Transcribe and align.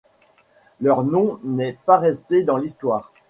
Leurs 0.79 1.03
noms 1.03 1.37
n'est 1.43 1.77
pas 1.85 1.99
resté 1.99 2.41
dans 2.43 2.57
l'histoire. 2.57 3.11